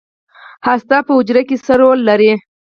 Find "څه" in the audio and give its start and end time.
1.65-1.73